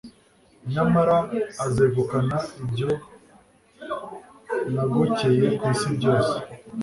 [0.71, 1.17] nyamara,
[1.65, 2.89] azegukana ibyo
[4.73, 6.35] nagokeye ku isi byose